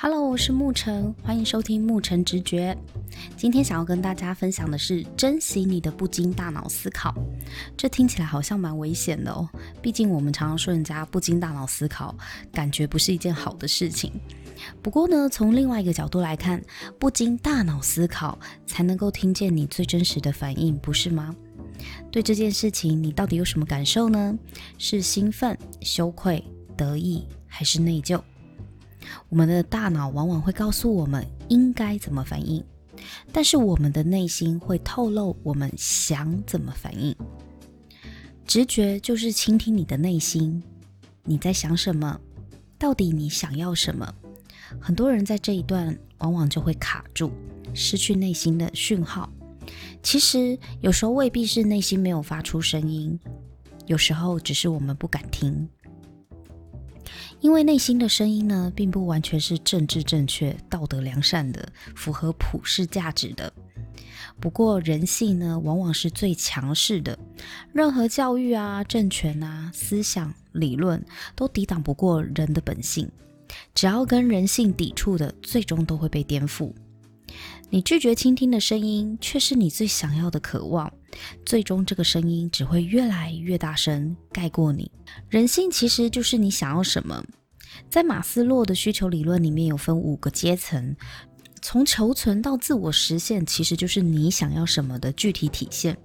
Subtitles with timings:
[0.00, 2.78] Hello，我是牧晨，欢迎收听牧晨直觉。
[3.36, 7.12] 今天想要跟大家分享的是珍惜你的不经大脑思考。
[7.76, 9.48] 这听起来好像蛮危险的哦，
[9.82, 12.16] 毕竟我们常常说人家不经大脑思考，
[12.52, 14.12] 感觉不是一件好的事情。
[14.80, 16.62] 不过呢，从另外一个角度来看，
[16.96, 18.38] 不经大脑思考
[18.68, 21.34] 才能够听见你最真实的反应，不是吗？
[22.12, 24.38] 对这件事情，你到底有什么感受呢？
[24.78, 26.44] 是兴奋、羞愧、
[26.76, 28.22] 得意，还是内疚？
[29.28, 32.64] 我们的大脑往往会告诉我们应该怎么反应，
[33.32, 37.14] 但是我们的内心会透露我们想怎么反应。
[38.46, 40.62] 直觉就是倾听你的内心，
[41.24, 42.18] 你在想什么？
[42.78, 44.14] 到底你想要什么？
[44.80, 47.30] 很多人在这一段往往就会卡住，
[47.74, 49.30] 失去内心的讯号。
[50.02, 53.18] 其实有时候未必是内心没有发出声音，
[53.86, 55.68] 有时候只是我们不敢听。
[57.40, 63.52] 因为内心的声音呢，并不完全是政治正确、道德良善的，符合普世价值的。
[64.40, 67.18] 不过人性呢，往往是最强势的，
[67.72, 73.10] 任何教育啊、政权啊、思想理论，都抵挡不过人的本性。
[73.74, 76.72] 只要跟人性抵触的，最终都会被颠覆。
[77.70, 80.92] 你拒绝倾听的声音，却是你最想要的渴望。
[81.44, 84.90] 最终，这个声音只会越来越大声，盖过你。
[85.28, 87.24] 人性其实就是你想要什么。
[87.88, 90.96] 在马斯洛的需求理论里面，有分五个阶层，
[91.62, 95.96] 从求存到自我实现，其实就是你想要什么的具体体现。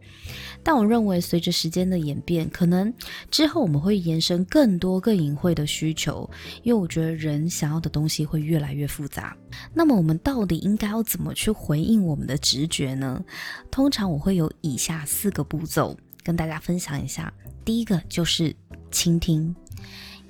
[0.63, 2.93] 但我认为，随着时间的演变，可能
[3.29, 6.29] 之后我们会延伸更多更隐晦的需求，
[6.63, 9.35] 因为我觉得人想要的东西会越来越复杂。
[9.73, 13.21] 那么，我们到底应该要怎么去回应我们的直觉呢？
[13.69, 17.31] 通常我会有以下四个步骤跟大家分享一下。
[17.65, 18.55] 第一个就是
[18.89, 19.53] 倾听。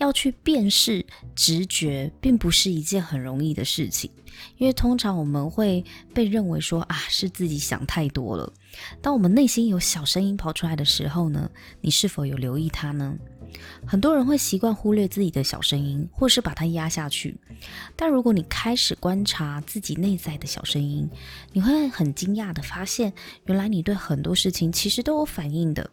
[0.04, 4.12] 要去辨识直觉，并不是一件很容易的事情，
[4.58, 8.52] 因为通常我们会被认为说啊，是自己想太多了。
[9.02, 11.50] 当我们内心有小声音跑出来的时候呢，
[11.80, 13.16] 你是否有留意它呢？
[13.86, 17.38] 很多人会习惯忽略自己的小声音，或是把它压下去。
[17.96, 21.08] 但如果你开始观察自己内在的小声音，
[21.54, 23.14] 你会很惊讶地发现，
[23.46, 25.88] 原来你对很多事情其实都有反应的，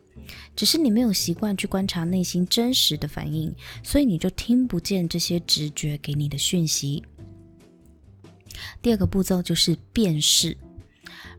[0.54, 7.03] 只是你没有习惯去观察内心真实的反应，所以你就听不见这些直觉给你的讯息。
[8.82, 10.56] 第二个步骤就是辨识。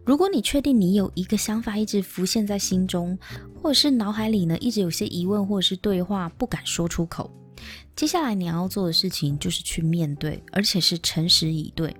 [0.03, 3.17] 如果你确定你有一个想法一直浮现在心中，
[3.61, 7.29] 或者是脑海里呢，一直有些疑问或者是对话不敢说出口，
[7.95, 11.95] 接下来你要做的事情就是去面对，而且是诚实以对。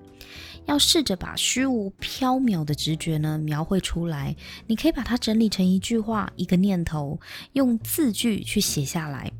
[0.66, 4.36] 要试着把虚无缥缈的直觉呢描绘出来，
[4.68, 7.20] 你可以把它整理成一句话、一个念头，
[7.54, 9.32] 用字句去写下来。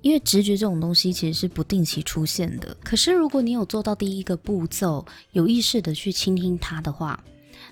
[0.00, 7.22] 因为直觉这种东西其实是不定期出现的，可是如果你有做到第一个步骤，有意识的去倾听它的话，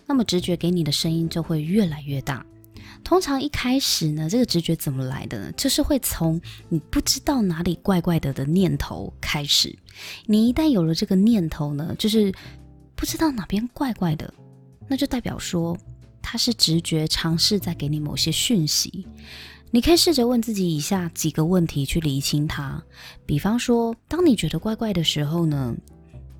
[0.06, 2.44] 那么直觉给你的声音就会越来越大。
[3.04, 5.52] 通常一开始呢，这个直觉怎么来的呢？
[5.52, 9.78] 就是会从你不知道哪里怪怪的的念头开始。
[10.24, 12.34] 你一旦有了这个念头呢，就是
[12.96, 14.32] 不知道哪边怪怪的，
[14.88, 15.76] 那就代表说
[16.22, 19.06] 他是直觉尝试在给你某些讯息。
[19.70, 22.82] 你可以试着问自己以下几个问题去厘清它。
[23.26, 25.76] 比方说，当你觉得怪怪的时候呢，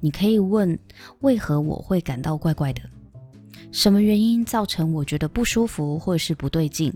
[0.00, 0.78] 你可以问：
[1.20, 2.80] 为何我会感到怪怪的？
[3.72, 6.90] 什么原因造成我觉得不舒服或者是不对劲？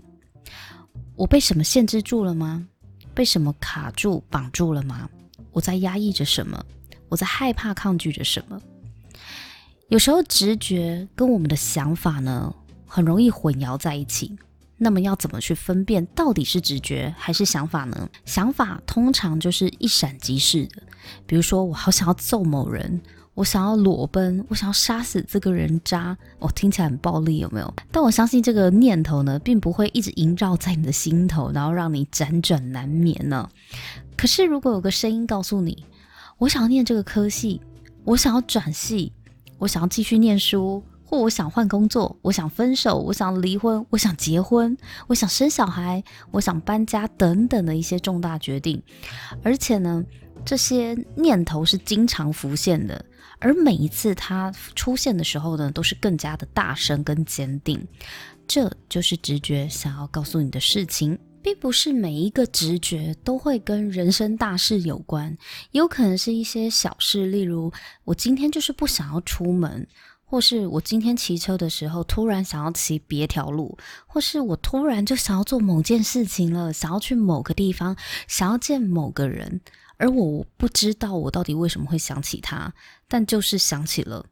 [1.15, 2.65] 我被什么限制住了吗？
[3.13, 5.07] 被什么卡住、绑住了吗？
[5.51, 6.65] 我在压抑着什么？
[7.09, 8.59] 我在害怕、抗拒着什么？
[9.91, 12.55] 有时候直觉跟我们的想法呢，
[12.87, 14.33] 很容易混淆在一起。
[14.77, 18.09] 那么要怎么去分辨到底是直觉还是想法呢？
[18.23, 20.81] 想法通常就是一闪即逝的，
[21.25, 23.01] 比如说我好想要揍某人。
[23.33, 27.73] 我想要裸奔，我想要杀死这个人渣，我、哦、听起来很暴力，有没有？
[27.91, 33.49] 但我相信这个念头呢，并不会一直萦绕在你的心头，然后让你辗转难眠呢。
[34.15, 35.85] 可是，如果有个声音告诉你，
[36.37, 37.61] 我想要念这个科系，
[38.05, 39.11] 我想要转系，
[39.61, 44.75] 我想要继续念书，或我想换工作，我想分手，我想离婚，我想结婚，
[45.05, 48.81] 我想生小孩，我想搬家等等的一些重大决定，
[49.43, 50.03] 而且呢，
[50.43, 53.05] 这些念头是经常浮现的。
[53.37, 57.87] 而每一次它出现的时候呢，都是更加的大声跟坚定。
[58.47, 65.37] 这就是直觉想要告诉你的事情，并不是每一个直觉都会跟人生大事有关，
[65.71, 67.71] 有可能是一些小事，例如
[68.05, 69.87] 我今天就是不想要出门，
[70.23, 73.77] 或是我今天骑车的时候突然想要骑别条路，
[74.07, 77.97] 或是我突然就想要做某件事情了，想要去某个地方，
[78.27, 79.61] 想要见某个人。
[79.97, 82.73] 而我不知道我到底为什么会想起他，
[83.07, 84.25] 但就是想起了。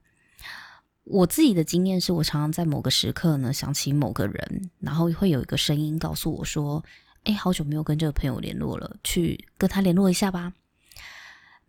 [1.04, 6.84] 我自己的经验是我常常在某个时刻呢想起某个人，然后会有一个声音告诉我说
[7.26, 10.54] ：“哎，好久没有跟这个朋友联络了，去跟他联络一下吧。”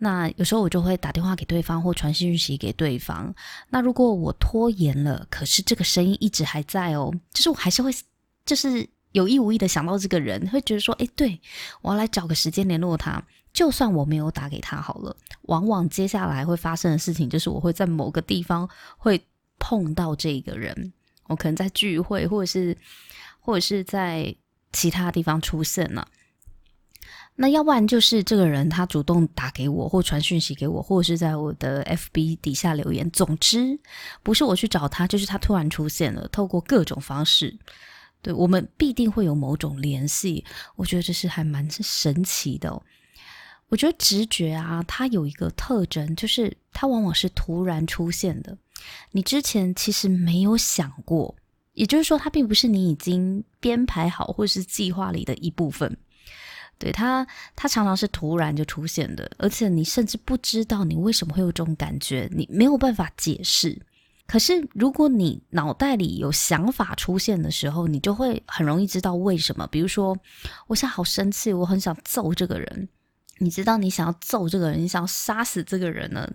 [0.02, 3.34] 那有时候我就会打电话给对方或传讯息给对方。
[3.68, 7.90] 那如果我拖延了，可是这个声音一直还在哦，就是我还是会，
[8.46, 11.40] 就是有意无意的想到这个人，会觉得说：“哎，对，
[11.82, 19.20] 我要来找个时间联络他。”就算我没有打给他好了，往往接下来会发生的事情就是我会在某个地方会
[19.58, 20.92] 碰到这个人，
[21.26, 22.76] 我可能在聚会，或者是
[23.40, 24.34] 或者是在
[24.72, 26.06] 其他地方出现了。
[27.36, 33.10] 那要不然就是这个人他主动打给我，或传讯息给我，或者是在我的 FB 底下留言。
[33.10, 33.78] 总之，
[34.22, 37.58] 不是我去找他，就是他突然出现了，透过各种方式，
[38.20, 40.44] 对，我们必定会有某种联系。
[40.76, 42.82] 我觉得这是还蛮神奇的。
[43.70, 48.58] 我觉得直觉啊，它有一个特征，就是它往往是突然出现的。
[49.12, 51.34] 你之前其实没有想过，
[51.74, 55.96] 也就是说，它并不是你已经编排好或是计划里的一部分。
[56.78, 63.80] 对，它，它常常是突然就出现的，而且你甚至不知道你为什么会有这种感觉，你没有办法解释。
[64.26, 69.66] 可是，如果你脑袋里有想法出现的时候，你就会很容易知道为什么。
[69.66, 70.16] 比如说，
[70.66, 72.88] 我现在好生气，我很想揍这个人。
[73.42, 76.30] 你知道你想要揍这个人，你想要杀死这个人呢？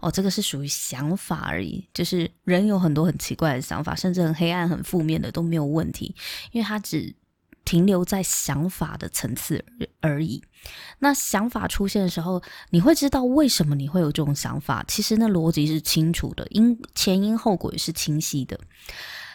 [0.00, 1.84] 哦，这个是属于想法而已。
[1.92, 6.14] 就是人有很多很奇怪的想法，甚至很黑暗、很负面的都没有问题，
[6.52, 7.12] 因为他只
[7.64, 9.64] 停留在想法的层次
[10.00, 10.40] 而已。
[11.00, 12.40] 那想法出现的时候，
[12.70, 14.84] 你会知道为什么你会有这种想法。
[14.86, 18.60] 其实那逻辑是清楚的，因前因后果也是清晰的。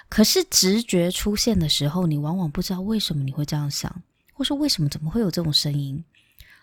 [0.08, 4.02] 可是直觉出现的时候，你往往不知道为什么你会这样想，
[4.34, 6.04] 或是为什么怎么会有这种声音。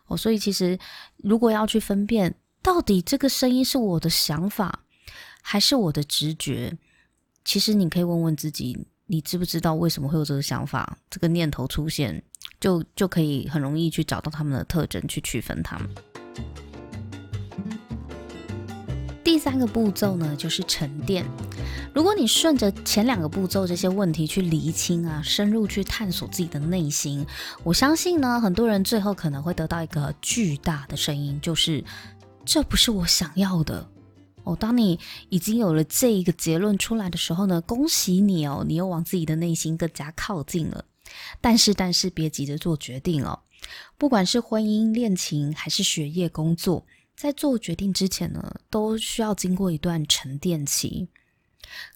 [0.08, 0.78] 哦，所以其实
[1.18, 4.80] 如果要去分辨，到底这个声音是我的想法，
[5.42, 6.76] 还是我的直觉，
[7.44, 12.22] 其实你可以问问自己，你知不知道为什么会有这个想法、这个念头出现，
[12.60, 15.88] 就就可以很容易去找到他们的特征，去区分他们。
[19.22, 21.24] 第三个步骤呢，就是沉淀。
[21.94, 27.26] 如果你顺着前两个步骤这些问题去厘清啊，深入去探索自己的内心，
[27.64, 31.82] 我相信呢，很多人最后可能会得到一个巨大的声音，就是
[32.44, 33.88] 这不是我想要的
[34.44, 34.54] 哦。
[34.54, 34.98] 当你
[35.28, 40.84] 已经有了这一个结论出来的时候呢，恭喜你哦，你又往自己的内心更加靠近了。
[41.40, 43.40] 但是，但是别急着做决定哦，
[43.96, 46.84] 不管是婚姻、恋情还是学业、工作。
[47.16, 51.08] 在做决定之前呢，都需要经过一段沉淀期，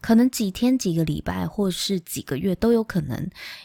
[0.01, 3.19] 可能几天、几个礼拜，或是几个月都有可能。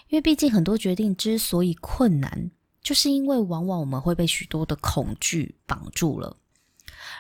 [0.09, 2.51] 因为毕竟很多决定之所以困难，
[2.81, 6.38] 就是因为往往我们会被许多的恐惧绑住了。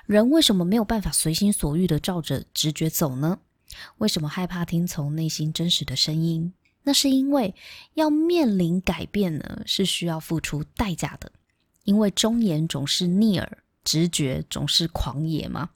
[0.05, 3.39] 人为什么没有办法随心所欲的照着直觉走呢？
[3.97, 6.53] 为什么害怕听从内心真实的声音？
[6.83, 7.53] 那是因为
[7.95, 11.31] 要面临改变呢，是需要付出代价的。
[11.83, 13.57] 因为忠言总是逆耳。
[13.83, 15.69] 直觉总是狂野吗？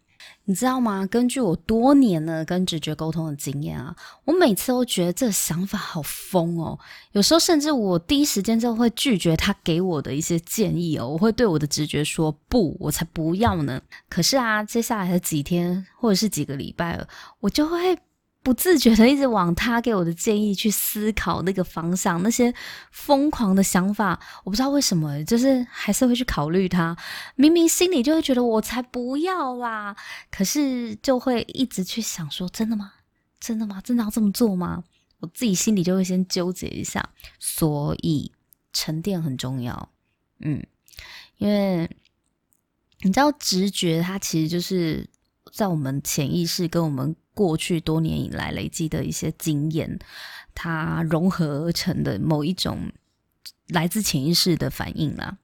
[0.45, 1.06] 你知道吗？
[1.06, 3.95] 根据我多年呢跟直觉沟通的经验啊，
[4.25, 6.77] 我每次都觉得这想法好疯哦。
[7.12, 13.81] 有时候甚至我第一时间就会拒绝他给我的一些建议哦，我会对我的直觉说不，我才不要呢。
[14.09, 17.07] 可是啊，接下来的几天或者是几个礼拜了，
[17.39, 17.97] 我就会。
[18.44, 22.52] 不自觉的一直往他给我的建议去思考那个方向，那些
[22.92, 26.98] 疯狂的想法，我不知道为什么，就是还是会去考虑他。
[27.36, 29.95] 明明心里就会觉得我才不要啦，
[30.31, 32.94] 可是就会一直去想说，真的吗？
[33.40, 33.80] 真的吗？
[33.83, 34.83] 真的要这么做吗？
[35.19, 37.07] 我自己心里就会先纠结一下。
[37.38, 38.31] 所以
[38.74, 39.90] 沉淀很重要，
[40.40, 40.66] 嗯，
[41.38, 41.88] 因为
[43.02, 45.07] 你知道直觉它其实就是
[45.54, 47.16] 在我们潜意识跟我们。
[47.33, 49.97] 过去多年以来累积的一些经验，
[50.54, 52.92] 它融合而成的某一种
[53.69, 55.38] 来自潜意识的反应啦。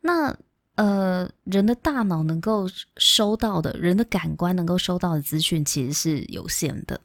[0.00, 0.34] 那
[0.76, 2.66] 呃，人的大脑能够
[2.96, 7.00] 收到的，人的感官能够收到的资讯其实是有限的。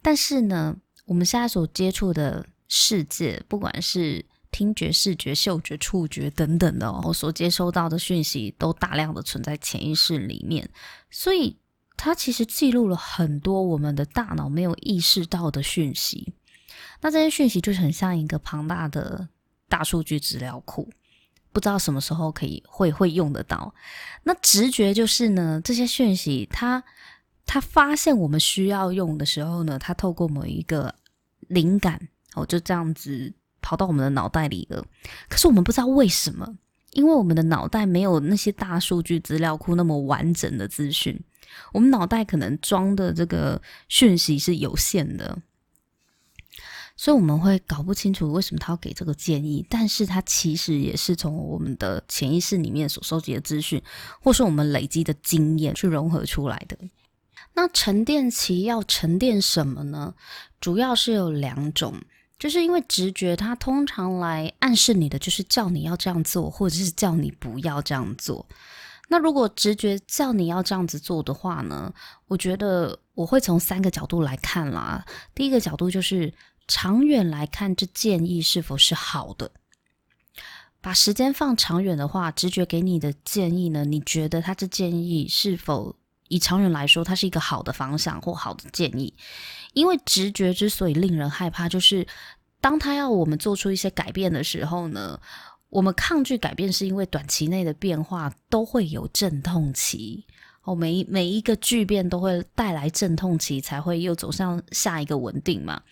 [0.00, 10.68] 但是呢，我们现在所接触的世界，不管是听觉、视觉、嗅觉、触觉等等的哦，所接收到的讯息，都大量的存在潜意识里面，
[11.10, 11.56] 所以。
[11.96, 16.34] 它其实记录了很多我们的大脑没有意识到的讯息，
[17.00, 19.28] 那这些讯息就是很像一个庞大的
[19.68, 20.88] 大数据资料库，
[21.52, 23.74] 不知道什么时候可以会会用得到。
[24.24, 26.82] 那直觉就是呢，这些讯息它
[27.46, 30.94] 它发现我们需要用的时候呢，它透过某一个
[31.48, 34.84] 灵感哦，就这样子跑到我们的脑袋里了。
[35.28, 36.56] 可是我们不知道为什么。
[36.92, 41.20] 因为我们的脑袋没有那些大数据资料库那么完整的资讯，
[41.72, 45.38] 我们脑袋可能装的这个讯息是有限的。
[46.98, 53.82] 所以我们会搞不清楚为什么他要给这个建议，但是他其实也是从我们的潜意识里面所收集的资讯，
[54.22, 56.78] 或是我们累积的经验去融合出来的。
[57.52, 60.14] 那沉淀期要沉淀什么呢？
[60.58, 61.94] 主要是有两种，
[62.38, 68.46] 就是因为直觉它通常来暗示你的，就是叫你要这样做，或者是叫你不要这样做。
[69.08, 71.92] 那如果直觉叫你要这样子做的话呢，
[72.26, 75.04] 我觉得我会从三个角度来看啦。
[75.34, 76.32] 第一个角度就是。
[76.68, 79.52] 长远来看，这建议是否是好的？
[80.80, 83.84] 把时间放长远的话，直觉给你的建议呢？
[83.84, 85.94] 你觉得他这建议是否
[86.26, 89.14] 以长远来说，它是一个好的方向或好的建议？
[89.74, 92.04] 因为直觉之所以令人害怕，就是
[92.60, 95.20] 当他要我们做出一些改变的时候呢，
[95.68, 100.24] 我们抗拒改变，是因为短期内的变化都会有阵痛期
[100.62, 105.82] 哦，每每一个巨变都会带来阵痛期，才会又走向下一个稳定嘛。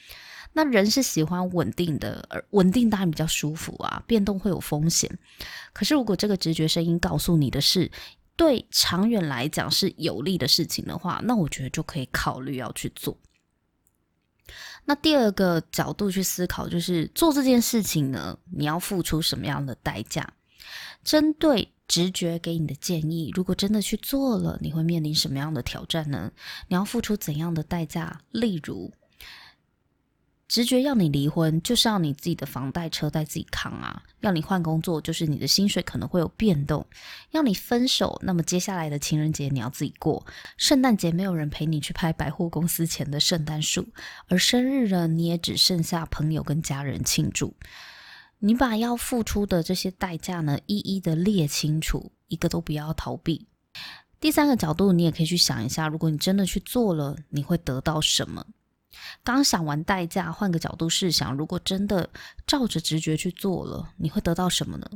[0.52, 4.02] 那人是喜欢稳定的，而稳定当然比较舒服啊。
[4.06, 5.10] 变动会有风险，
[5.72, 7.90] 可是如果这个直觉声音告诉你的是
[8.36, 13.18] 对长远来讲是有利的事情的话，那我觉得就可以考虑要去做。
[14.84, 20.28] 那第二个角度去思考，就是做这件事情呢，你要付出什么样的代价？
[21.02, 26.32] 针对直觉给你的建议，如果真的去做了，你会面临什么样的挑战呢？
[26.68, 28.20] 你要付出怎样的代价？
[28.30, 28.92] 例如。
[30.46, 36.84] 直觉要你离婚，就是要你自己的房贷车贷自己扛啊；要你换工作，就是你的薪水可能会有变动；
[37.30, 40.24] 要你分手，那么接下来的情人节你要自己过，
[40.58, 43.88] 圣诞节没有人陪你去拍百货公司前的圣诞树，
[44.28, 47.54] 而生日呢，你也只剩下朋友跟家人庆祝。
[48.40, 53.46] 你把要付出的这些代价呢，一一的列清楚，一个都不要逃避。
[54.20, 58.44] 第三个角度，你也可以去想一下，如果你真的去做了，你会得到什么？
[59.22, 62.10] 刚想完代价，换个角度试想，如果真的
[62.46, 64.86] 照着直觉去做了，你会得到什么呢？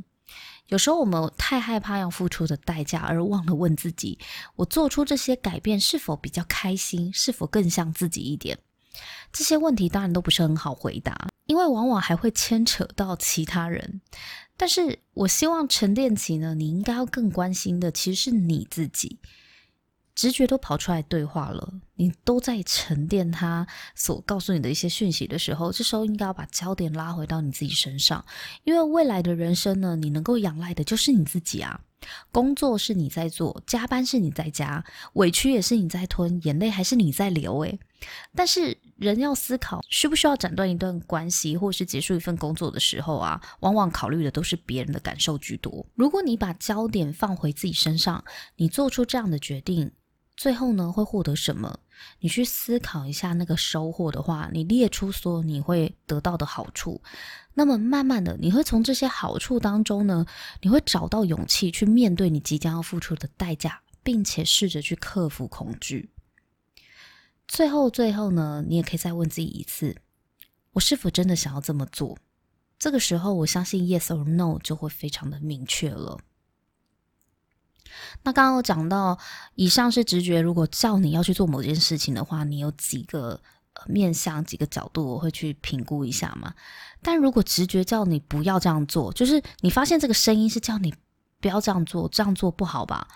[0.66, 4.18] 有时候我们太害怕要付出的代价，而忘了问自己：
[4.56, 7.12] 我做出这些改变是否比较开心？
[7.12, 8.58] 是否更像自己一点？
[9.32, 14.02] 这些问题当然都不是很好回答，因为往往还会牵扯到其他人。
[14.56, 19.18] 但是我希望沉淀期呢，你应该要更关心的其实是你自己。
[20.18, 28.25] 直觉都跑出来对话了，你都在沉淀他所告诉你的一些讯息的时候，这时候应该要把焦点拉回到你自己身上，
[28.64, 31.80] 因为未来的人生呢，你能够仰赖的就是你自己啊。
[32.32, 37.60] 工作是你在做，加班是你在加，委屈也是你在吞，眼泪还是你在流。
[37.60, 37.78] 诶，
[38.34, 45.87] 但是人要思考需不需要斩断一段关系，或是结束一份工作的时候啊，往往考虑的都是别人的感受居多。
[45.94, 48.25] 如果你把焦点放回自己身上，
[48.56, 49.92] 你做出这样的决定。
[50.38, 51.80] 最后呢，会获得什么？
[52.21, 57.02] 你去思考一下那个收获的话，你列出所有你会得到的好处，
[57.54, 60.25] 那么慢慢的，你会从这些好处当中呢，
[60.62, 66.12] 你会找到勇气去面对你即将要付出的代价，并且试着去克服恐惧。
[67.49, 69.97] 最后，最后呢，你也可以再问自己一次：
[70.75, 72.16] 我是否真的想要这么做？
[72.78, 76.21] 这个时候，我相信 yes or no 就会非常的明确了。
[78.23, 79.18] 那刚刚我讲到，
[79.54, 80.40] 以上是直觉。
[80.40, 83.40] 如果叫你要去做某件事情的话，你有几个
[83.87, 86.54] 面向、几个角度，我会去评估一下嘛。
[87.02, 90.95] 但如果直觉叫你不要这样做，就是你发现这个声音是叫你
[91.40, 93.07] 不要这样做，这样做不好吧？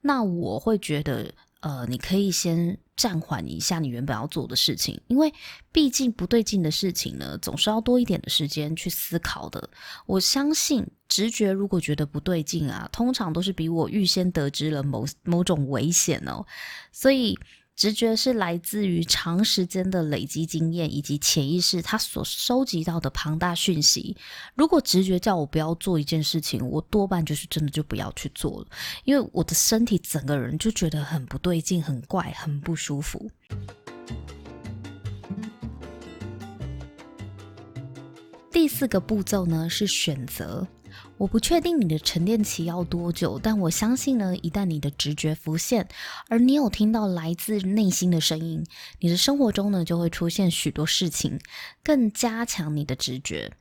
[0.00, 2.78] 那我会觉得，呃，你可以先。
[2.98, 5.32] 暂缓一下你原本要做的事情，因为
[5.70, 9.70] 毕竟不对劲的事情呢，总是要多一点的时间去思考的。
[10.04, 16.44] 我相信直觉如果觉得不对劲啊，通常都是比我预先得知了某某种危险哦，
[16.90, 17.38] 所以。
[17.78, 24.16] 直觉是来自于长时间的累积经验以及潜意识，它所收集到的庞大讯息。
[24.56, 28.66] 如果直觉叫我不要做一件事情，我多半就是真的就不要去做了，
[29.04, 33.30] 因为我的身体整个人就觉得很不对劲、很怪、很不舒服。
[38.50, 40.66] 第四个步骤呢，是选择。
[41.18, 45.88] 我不确定你的沉淀期要多久，但我相信呢，一旦你的直觉浮现，
[46.28, 48.64] 而你有听到来自内心的声音，
[49.00, 51.40] 你的生活中呢就会出现许多事情，
[51.82, 53.52] 更加强你的直觉。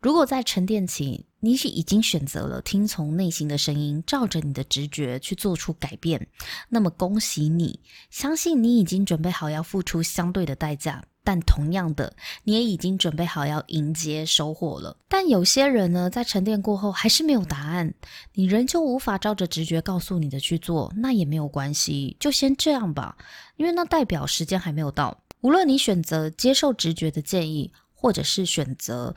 [0.00, 6.26] 如果在沉淀期，你是已经选择了听从内心的声音，照着你的直觉去做出改变，
[6.70, 11.04] 那么恭喜你，相信你已经准备好要付出相对的代价。
[11.28, 12.10] 但同样的，
[12.44, 14.96] 你也已经准备好要迎接收获了。
[15.08, 17.92] 但有些人呢，在沉淀过后还是没有答案，
[18.32, 23.14] 你仍旧无法照着直觉告诉你的去做，那也没有关系，就先这样吧，
[23.56, 25.22] 因为那代表时间还没有到。
[25.42, 29.14] 无论你选择接受直觉的建议，或者是选择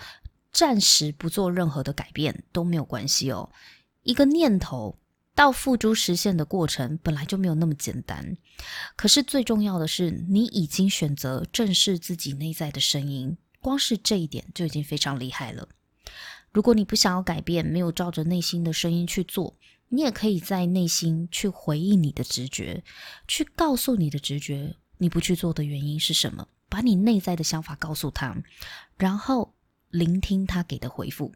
[0.51, 3.49] 暂时不做任何的改变，都没有关系哦。
[4.03, 4.97] 一个念头
[5.33, 8.37] 到付诸实现的过程本来就没有那么简单，
[8.95, 15.67] 可是最重要的是，你已经选择正视自己内在的声音，光是这一点就已经非常厉害了。
[16.51, 19.57] 如果你不想要改变，没有照着内心的声音去做，
[19.87, 22.83] 你也可以在内心去回应你的直觉，
[23.27, 24.75] 去告诉你的直觉。
[24.97, 26.47] 你不去做的原因是什么？
[26.69, 28.35] 把你内在的想法告诉他，
[28.97, 29.55] 然后
[29.89, 31.33] 聆听他给的回复。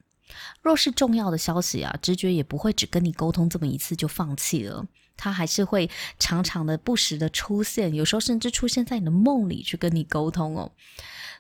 [0.62, 5.90] 若是重要的消息啊，直觉也不会只跟你沟通这么一次就放弃了，他还是会
[6.20, 10.72] 常常的、不时的出现，有时候甚至出现在你的梦里去跟你沟通哦。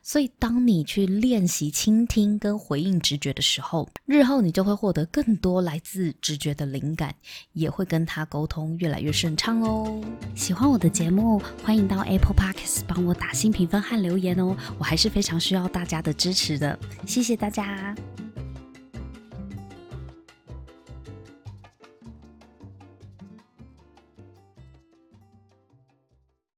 [0.07, 7.15] 所以，当你去练习倾听跟回应直觉的时候，日后你就会获得更多来自直觉的灵感，
[7.53, 9.99] 也会跟他沟通越来越顺畅哦。
[10.35, 16.77] 喜欢我的节目，欢迎到 Apple Podcast 帮我打新评分和留言哦，我还是非常需要大家的支持的，
[17.07, 17.95] 谢谢大家。